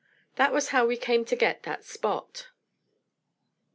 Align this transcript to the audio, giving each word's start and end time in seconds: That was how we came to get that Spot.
That 0.35 0.51
was 0.51 0.69
how 0.69 0.83
we 0.87 0.97
came 0.97 1.25
to 1.25 1.35
get 1.35 1.61
that 1.61 1.83
Spot. 1.85 2.47